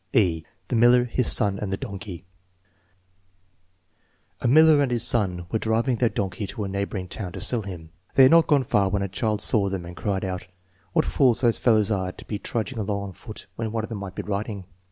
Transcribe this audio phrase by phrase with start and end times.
[0.13, 2.25] (e) The Miller, His Son, and the Donkey
[4.39, 7.61] A miller and his son were driving their donkey to a neighboring town to sell
[7.61, 7.91] him.
[8.15, 10.47] They had not gone far when a child saw them and cried out:"
[10.93, 13.99] What fools those fellows are to be trudging along on foot when one of them
[13.99, 14.65] might be riding."